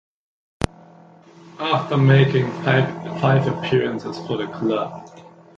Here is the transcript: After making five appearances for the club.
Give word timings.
After 1.59 1.95
making 1.95 2.49
five 2.63 3.45
appearances 3.45 4.17
for 4.25 4.37
the 4.37 4.47
club. 4.47 5.07